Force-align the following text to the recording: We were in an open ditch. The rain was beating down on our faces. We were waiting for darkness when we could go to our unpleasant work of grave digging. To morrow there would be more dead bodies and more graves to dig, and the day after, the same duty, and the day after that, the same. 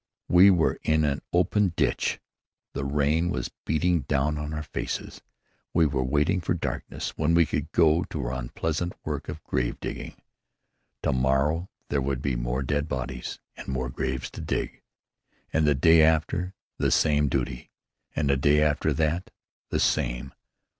We 0.29 0.49
were 0.49 0.79
in 0.81 1.03
an 1.03 1.21
open 1.31 1.73
ditch. 1.75 2.19
The 2.73 2.83
rain 2.83 3.29
was 3.29 3.51
beating 3.65 4.01
down 4.01 4.39
on 4.39 4.51
our 4.51 4.63
faces. 4.63 5.21
We 5.75 5.85
were 5.85 6.01
waiting 6.03 6.41
for 6.41 6.55
darkness 6.55 7.09
when 7.17 7.35
we 7.35 7.45
could 7.45 7.71
go 7.71 8.05
to 8.05 8.25
our 8.25 8.33
unpleasant 8.33 8.93
work 9.05 9.29
of 9.29 9.43
grave 9.43 9.79
digging. 9.79 10.15
To 11.03 11.13
morrow 11.13 11.69
there 11.89 12.01
would 12.01 12.23
be 12.23 12.35
more 12.35 12.63
dead 12.63 12.87
bodies 12.87 13.37
and 13.55 13.67
more 13.67 13.89
graves 13.91 14.31
to 14.31 14.41
dig, 14.41 14.81
and 15.53 15.67
the 15.67 15.75
day 15.75 16.01
after, 16.01 16.55
the 16.79 16.89
same 16.89 17.27
duty, 17.29 17.69
and 18.15 18.27
the 18.27 18.37
day 18.37 18.59
after 18.59 18.93
that, 18.93 19.29
the 19.69 19.79
same. 19.79 20.33